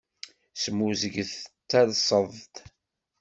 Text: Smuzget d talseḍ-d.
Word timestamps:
Smuzget 0.63 1.33
d 1.65 1.67
talseḍ-d. 1.69 2.53